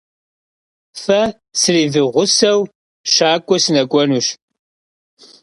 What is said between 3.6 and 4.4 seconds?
sınek'uenuş.